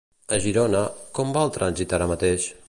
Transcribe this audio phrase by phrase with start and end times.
[0.37, 0.81] A Girona,
[1.19, 2.49] com va el trànsit ara mateix?